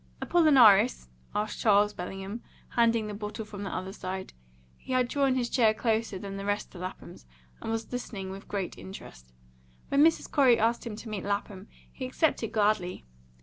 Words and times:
"Apollinaris?" 0.19 1.09
asked 1.35 1.59
Charles 1.59 1.93
Bellingham, 1.93 2.41
handing 2.69 3.05
the 3.05 3.13
bottle 3.13 3.45
from 3.45 3.61
the 3.61 3.69
other 3.69 3.93
side. 3.93 4.33
He 4.75 4.93
had 4.93 5.07
drawn 5.07 5.35
his 5.35 5.47
chair 5.47 5.75
closer 5.75 6.17
than 6.17 6.37
the 6.37 6.43
rest 6.45 6.71
to 6.71 6.79
Lapham's, 6.79 7.27
and 7.61 7.69
was 7.69 7.91
listening 7.91 8.31
with 8.31 8.47
great 8.47 8.79
interest. 8.79 9.31
When 9.89 10.03
Mrs. 10.03 10.31
Corey 10.31 10.57
asked 10.57 10.87
him 10.87 10.95
to 10.95 11.09
meet 11.09 11.23
Lapham, 11.23 11.67
he 11.93 12.07
accepted 12.07 12.51
gladly. 12.51 13.05